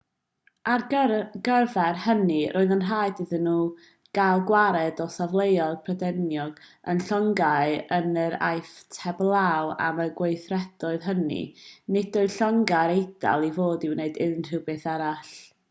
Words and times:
ar 0.75 0.83
gyfer 1.47 1.97
hynny 2.03 2.37
roedd 2.53 2.71
yn 2.75 2.79
rhaid 2.85 3.19
iddyn 3.23 3.43
nhw 3.47 3.65
gael 4.19 4.41
gwared 4.51 5.03
ar 5.05 5.11
safleoedd 5.15 5.75
prydeinig 5.89 6.63
a 6.93 6.95
llongau 7.01 7.75
yn 7.99 8.09
yr 8.23 8.35
aifft 8.47 8.97
heblaw 9.03 9.69
am 9.89 10.01
y 10.05 10.07
gweithredoedd 10.21 11.07
hynny 11.11 11.39
nid 11.97 12.17
oedd 12.23 12.35
llongau'r 12.39 12.95
eidal 12.97 13.45
i 13.51 13.53
fod 13.59 13.87
i 13.91 13.93
wneud 13.93 14.19
unrhyw 14.29 14.63
beth 14.71 14.89
arall 14.97 15.35